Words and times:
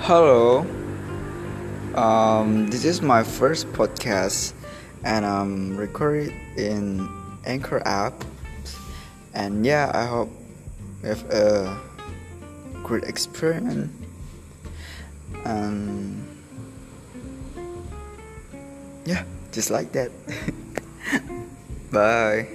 Hello. 0.00 0.60
Um, 1.94 2.68
this 2.68 2.84
is 2.84 3.02
my 3.02 3.24
first 3.24 3.66
podcast, 3.72 4.52
and 5.02 5.24
I'm 5.26 5.76
recorded 5.76 6.32
in 6.56 7.08
Anchor 7.44 7.82
app. 7.84 8.12
And 9.34 9.66
yeah, 9.66 9.90
I 9.94 10.04
hope 10.04 10.30
you 11.02 11.08
have 11.08 11.24
a 11.30 11.80
great 12.84 13.04
experience. 13.04 13.90
And 15.44 16.24
yeah, 19.06 19.24
just 19.50 19.70
like 19.70 19.90
that. 19.92 20.12
Bye. 21.90 22.46